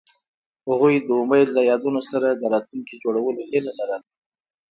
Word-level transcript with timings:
هغوی 0.69 0.95
د 0.99 1.09
امید 1.21 1.47
له 1.57 1.61
یادونو 1.71 2.01
سره 2.09 2.27
راتلونکی 2.53 2.95
جوړولو 3.03 3.41
هیله 3.51 3.71
لرله. 3.79 3.99